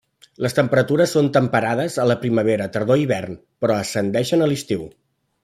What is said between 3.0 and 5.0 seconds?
i hivern, però ascendeixen a l'estiu.